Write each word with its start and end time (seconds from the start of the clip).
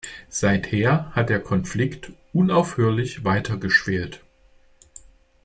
Seither 0.29 1.11
hat 1.11 1.29
der 1.29 1.39
Konflikt 1.39 2.11
unaufhörlich 2.33 3.23
weitergeschwelt. 3.23 4.23